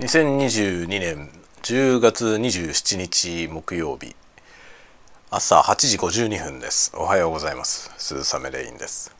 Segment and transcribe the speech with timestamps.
[0.00, 1.28] 2022年
[1.60, 4.16] 10月27日木曜日
[5.28, 6.90] 朝8時52分です。
[6.96, 7.92] おはようございます。
[7.98, 9.14] 鈴雨レインです。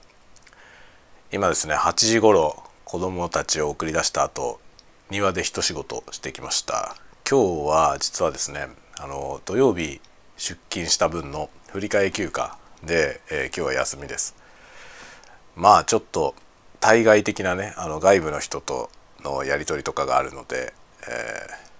[1.32, 4.58] 今ですね8時頃子供たちを送り出した後
[5.10, 6.96] 庭で一仕事してきました。
[7.30, 8.68] 今日は実はですね
[8.98, 10.00] あの土曜日
[10.38, 14.34] 出勤した分の振り替休暇で、えー、今日は休みです。
[15.56, 16.34] まあちょっと
[16.80, 18.88] 対外的なねあの外部の人と
[19.24, 21.70] のやり取りとかがあるので、えー、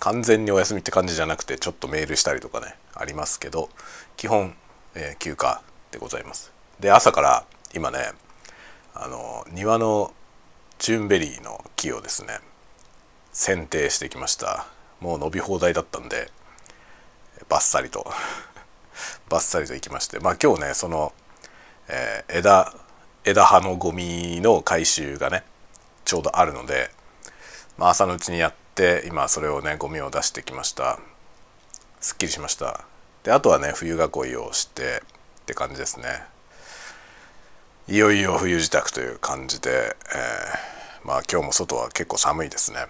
[0.00, 3.68] 完全にお休みって感じじゃなくてちょっとメールしたりとかねありますけど
[4.16, 4.54] 基本、
[4.94, 6.52] えー、休暇でございます。
[6.80, 7.98] で朝から今ね
[8.94, 10.12] あの庭の
[10.78, 12.38] チューンベリーの木をですね
[13.32, 14.66] 剪定してきました
[15.00, 16.30] もう伸び放題だったんで
[17.48, 18.12] バッサリと
[19.28, 21.12] バッサリといきましてまあ今日ねその、
[21.88, 22.74] えー、枝
[23.24, 25.44] 枝葉のゴミの回収がね
[26.14, 26.92] ちょうどあるので、
[27.76, 31.00] まあ、朝のうちにやって今それをねゴミを出してきました。
[32.00, 32.84] すっきりしました。
[33.24, 35.02] であとはね冬囲いをして
[35.42, 36.04] って感じですね。
[37.88, 42.86] いよいよ冬支度という感じで、えー、まあ今日も外は結構寒いですね。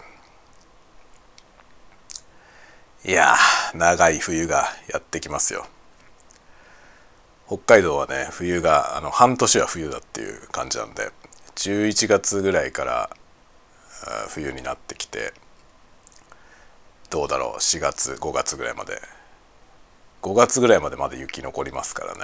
[3.06, 3.36] いや
[3.74, 5.66] 長い冬がやってきますよ。
[7.46, 11.10] 北海道はね冬があの半年は冬だっていう感じなんで。
[11.56, 13.10] 11月ぐらいから
[14.28, 15.32] 冬になってきて
[17.10, 19.00] どうだろう4月5月ぐらいまで。
[20.22, 22.20] 5月ぐらいまでまだ雪残りますからね。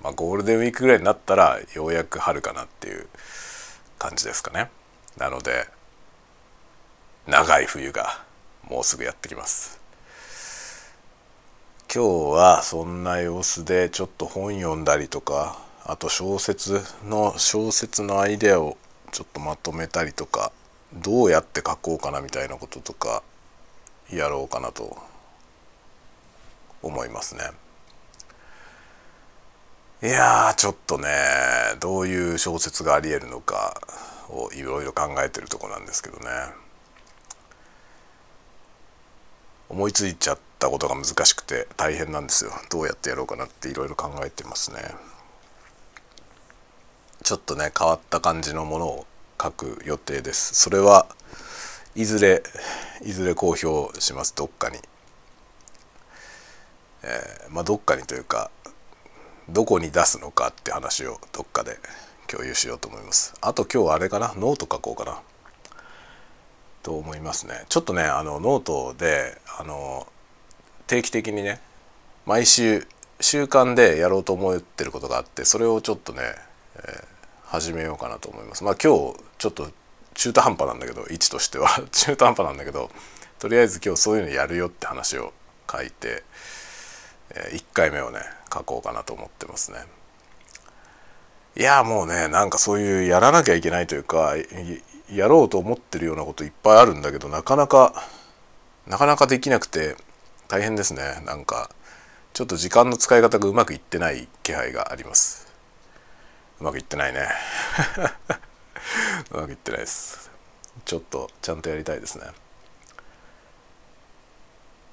[0.00, 3.08] まあゴールデンウィークぐらいになったらようやく春かなっていう
[3.98, 4.70] 感じですかね。
[5.16, 5.66] なので
[7.26, 8.22] 長い冬が
[8.62, 9.80] もうすぐやってきます。
[11.92, 15.58] 今日はそんな様子でちょっと本読んだりとか
[15.90, 18.76] あと小説の小説のアイデアを
[19.10, 20.52] ちょっとまとめたりとか
[20.92, 23.22] どうやって書こうかなみたいなこととか
[24.12, 24.98] やろうかなと
[26.82, 27.42] 思いますね。
[30.02, 31.08] いやちょっとね
[31.80, 33.80] どういう小説がありえるのか
[34.28, 36.26] をいろいろ考えてるとこなんですけどね
[39.70, 44.94] 思いついちゃったことが難しくて大変なんですよどうやってやろうかなっていろいろ考えてますね。
[47.22, 49.06] ちょっとね変わった感じのものを
[49.40, 50.54] 書く予定です。
[50.54, 51.06] それは
[51.94, 52.42] いずれ
[53.02, 54.78] いずれ公表しますどっかに、
[57.02, 58.50] えー、まあどっかにというか
[59.48, 61.78] どこに出すのかって話をどっかで
[62.26, 63.34] 共有しようと思います。
[63.40, 64.34] あと今日はあれかな？
[64.36, 65.20] ノート書こうかな。
[66.82, 67.64] と思いますね。
[67.68, 70.06] ちょっとねあのノートであの
[70.86, 71.60] 定期的にね
[72.24, 72.86] 毎週
[73.20, 76.20] 習慣でやろうと思ってることがあってそれをちょっとね、
[76.84, 77.18] えー
[77.48, 78.62] 始めようかなと思います。
[78.62, 79.68] まあ今日ちょっと
[80.14, 82.90] 中途半端なんだけど位置としては 中途半端なんだけど
[83.38, 85.32] とりあえず今日そういうのやるよって話を
[85.70, 86.24] 書いて、
[87.30, 88.20] え1回目をね
[88.52, 89.86] 書こうかなと思ってますね。
[91.56, 94.34] いやもうねなんかそういうやらなきゃいけないというか
[95.10, 97.94] やろうと思ってるようなこといっぱいあるんだけどなかなか
[98.86, 99.96] なかなかできなくて
[100.48, 101.70] 大変ですねなんか
[102.34, 105.37] ちょっと時間の使い方がうまくいってない気配があります。
[106.60, 107.28] うまくいってないね。
[109.30, 110.30] うまくいってないです。
[110.84, 112.26] ちょっとちゃんとやりたいですね。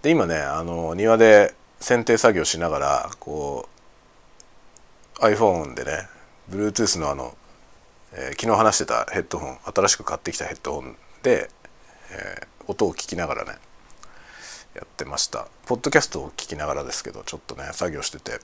[0.04, 3.68] で今ねあの庭で剪定作業しながらこ
[5.20, 6.08] う iPhone でね
[6.52, 7.36] Bluetooth のあの、
[8.14, 11.50] えー、昨日話してたヘッドホン新しく買ってきたヘッドホンで、
[12.12, 13.58] えー、音を聞きながらね
[14.76, 15.48] やってました。
[15.66, 18.40] ポッドキャストを聞きながらですけどちょっとね作業してて。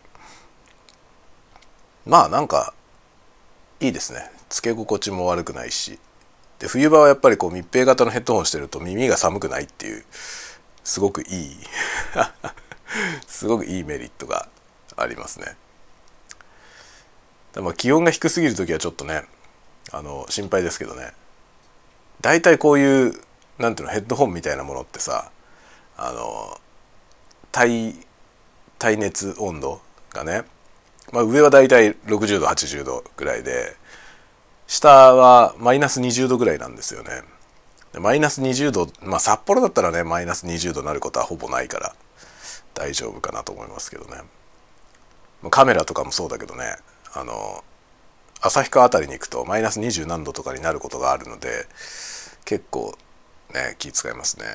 [2.07, 2.73] まあなんか
[3.81, 4.29] いいですね。
[4.47, 5.97] つけ心地も悪くないし。
[6.59, 10.05] で冬場はやっぱりこう密閉型のヘッドホンしてると耳が寒くないっていう
[10.83, 11.57] すごくいい
[13.25, 14.47] すごくいいメリットが
[14.95, 15.57] ありますね。
[17.53, 19.25] でも気温が低すぎる時はちょっとね
[19.91, 21.13] あの心配ですけどね。
[22.21, 23.19] 大体こういう
[23.57, 25.31] なんていうのヘッドホンみたいなものってさ
[25.97, 26.61] あの
[27.51, 27.95] 耐
[28.77, 30.43] 耐熱温度がね
[31.11, 33.75] まあ、上はだいたい60度80度ぐらいで
[34.71, 37.23] 下はマイナス20度ぐらいなんですよね。
[37.99, 41.93] マイナス20度まあ札幌だったらねマイナス20度になることはほぼないから
[42.73, 44.21] 大丈夫かなと思いますけどね。
[45.49, 46.77] カメラとかもそうだけどね
[47.13, 47.65] あの
[48.39, 51.67] 旭川辺りに行くとマイナス20何度とかになることがあるので
[52.45, 52.97] 結構
[53.53, 54.45] ね気遣いますね。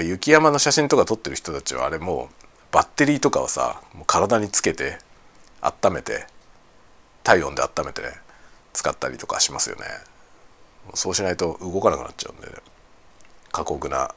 [0.00, 5.00] 雪山の写真とか撮ってる人たちはあれもうバッテリーとかをさもう体につけて
[5.60, 6.28] 温めて
[7.24, 8.25] 体温で温めてね
[8.76, 9.84] 使ったりとかしますよね。
[10.94, 12.52] そうしないと動かなくなっちゃうんで、ね、
[13.50, 14.14] 過酷な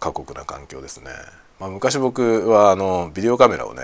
[0.00, 1.10] 過酷な環境ですね、
[1.58, 3.82] まあ、昔僕はあのビデオカメラをね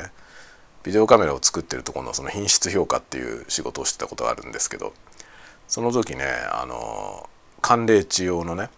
[0.82, 4.92] ビデオカメラを作ってるところのその品質評価っていう仕事をしてたことがあるんですけど
[5.66, 7.28] その時ねあの
[7.62, 8.68] 寒冷地用のね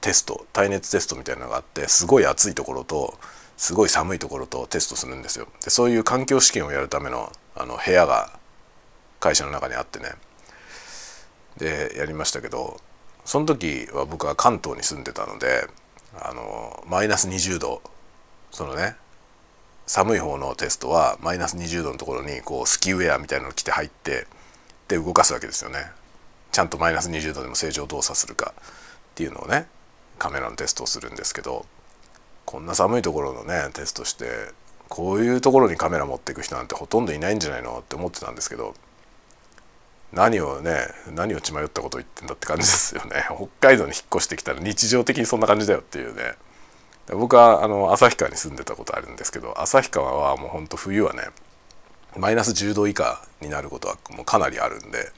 [0.00, 3.16] テスト耐熱テストみたいなのがあってすごい暑いところと
[3.56, 5.46] すごい寒いところとテストするんですよ。
[5.62, 8.36] でそういう環境試験をやるためのあの部屋が
[9.20, 10.08] 会社の中にあってね
[11.62, 12.80] でやりましたけど
[13.24, 15.68] その時は僕は関東に住んでたので
[16.20, 17.82] あのマイナス20度
[18.50, 18.96] そのね
[19.86, 24.26] 寒い方のテストはマイナス20度のところにこうスキーウェアみたいなの着て入って
[24.88, 25.86] で動かすわけですよね。
[26.50, 28.62] ちゃんとマイナス20度でも正常動作するかっ
[29.14, 29.66] ていうのをね
[30.18, 31.64] カメラのテストをするんですけど
[32.44, 34.26] こんな寒いところのねテストして
[34.88, 38.74] こういうところにカメラ持っていく人なんてほとんどいないんじゃないのって思ってたんですけど
[40.12, 43.24] 何をね何を血迷ったこと言ってんだって感じですよね。
[43.34, 46.34] 北海道に引っ越してきたら日常的にそんな感じだよっていうね。
[47.08, 51.28] 僕はあの旭川に住んでたことあるんですけど旭川はもうほんと冬はね
[52.16, 55.10] マイナス10度以下になることはもうかなりあるんで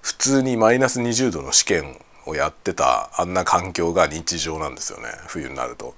[0.00, 5.08] 普通にマイナス20度の試験をやってたあんな環境が日常なんですよね。
[5.26, 5.94] 冬になると。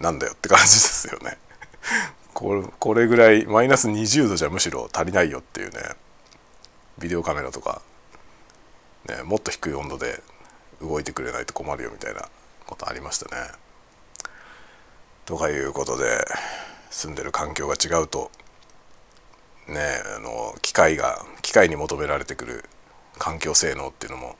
[0.00, 1.38] なんだよって感じですよね。
[2.32, 5.96] これこれぐらいマイナス20度じゃむしろ足りないよっていうね。
[6.98, 7.82] ビデオカメラとか、
[9.08, 10.22] ね、もっと低い温度で
[10.80, 12.28] 動いてくれないと困るよみたいな
[12.66, 13.52] ことありましたね。
[15.24, 16.24] とかいうことで
[16.90, 18.30] 住んでる環境が違うと
[19.66, 19.78] ね
[20.16, 22.64] あの機械が機械に求められてくる
[23.18, 24.36] 環境性能っていうのも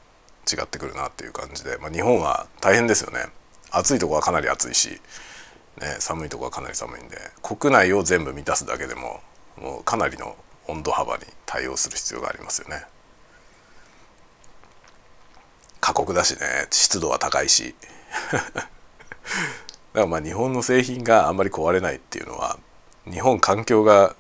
[0.51, 3.27] 違ってくるなっていう感じで、まあ、日本は大変ですよね
[3.71, 9.21] 暑いとこはかなり暑いし、ね、寒いとこはかなり寒いんで国内を全部満たすだけでも
[9.61, 10.37] もうかなりの
[10.69, 12.85] 温度幅に対応する必要がありますよね。
[15.81, 16.69] 過酷だしね。
[16.71, 17.75] 湿度は高いし。
[18.33, 18.69] だか
[19.95, 22.59] らまあ日本の製品があんまり壊れないっていうのは
[23.11, 24.15] 日本環境が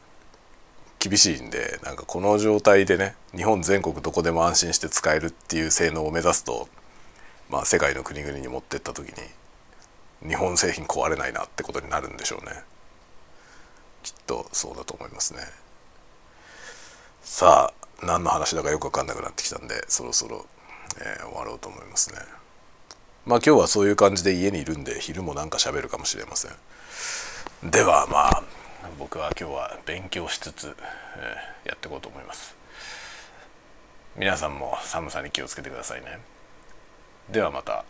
[0.98, 6.68] 厳しいんでなんかこの状態でね日本全国どこでも安心して使えるっていう性能を目指すと
[7.48, 9.08] まあ世界の国々に持ってった時
[10.22, 12.62] に日本製品壊れないなってことになるんでしょうね。
[14.02, 15.40] きっとそうだと思いますね。
[17.30, 17.72] さ
[18.02, 20.46] あ何の話だかよく分かんなくなってきたんでそろそろ、
[20.98, 22.18] えー、終わろうと思いますね。
[23.26, 27.70] まあ今日はそういう感じで家にいるんで昼もなんか喋るかもしれません。
[27.70, 28.42] ではまあ
[28.98, 30.74] 僕は今日は勉強しつつ、
[31.18, 32.56] えー、やっていこうと思います。
[34.16, 36.18] 皆さんも寒さに気をつけてくださいね。
[37.30, 37.84] ではまた。